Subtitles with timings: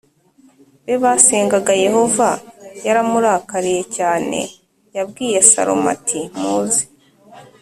[0.85, 2.29] be basengaga Yehova
[2.85, 4.39] yaramurakariye cyane
[4.95, 6.83] Yabwiye Salomo ati muze